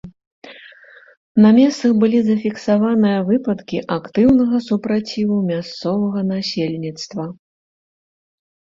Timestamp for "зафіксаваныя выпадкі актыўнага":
2.29-4.65